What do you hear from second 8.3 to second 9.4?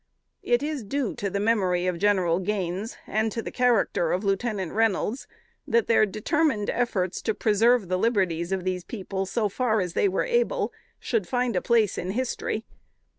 of these people,